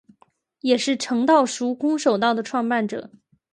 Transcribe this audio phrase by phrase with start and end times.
[0.61, 3.11] 也是诚道塾空手道的创办者。